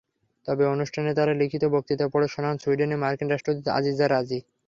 [0.47, 4.39] তবে অনুষ্ঠানে তাঁর লিখিত বক্তৃতা পড়ে শোনান সুইডেনে মার্কিন রাষ্ট্রদূত আজিতা রাজি।